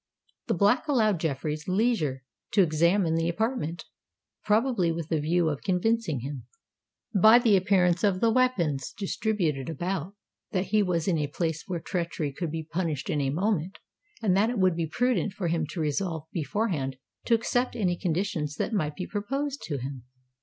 The 0.47 0.55
Black 0.55 0.87
allowed 0.87 1.19
Jeffreys 1.19 1.67
leisure 1.67 2.23
to 2.53 2.63
examine 2.63 3.13
the 3.13 3.29
apartment, 3.29 3.85
probably 4.43 4.91
with 4.91 5.09
the 5.09 5.19
view 5.19 5.47
of 5.47 5.61
convincing 5.61 6.21
him, 6.21 6.47
by 7.13 7.37
the 7.37 7.55
appearance 7.55 8.03
of 8.03 8.19
the 8.19 8.31
weapons 8.31 8.93
distributed 8.97 9.69
about, 9.69 10.15
that 10.53 10.65
he 10.73 10.81
was 10.81 11.07
in 11.07 11.19
a 11.19 11.27
place 11.27 11.65
where 11.67 11.79
treachery 11.79 12.33
could 12.33 12.49
be 12.49 12.63
punished 12.65 13.11
in 13.11 13.21
a 13.21 13.29
moment, 13.29 13.77
and 14.23 14.35
that 14.35 14.49
it 14.49 14.57
would 14.57 14.75
be 14.75 14.87
prudent 14.87 15.33
for 15.33 15.49
him 15.49 15.67
to 15.67 15.79
resolve 15.79 16.25
beforehand 16.33 16.97
to 17.25 17.35
accept 17.35 17.75
any 17.75 17.95
conditions 17.95 18.55
that 18.55 18.73
might 18.73 18.95
be 18.95 19.05
proposed 19.05 19.61
to 19.65 19.77
him. 19.77 20.05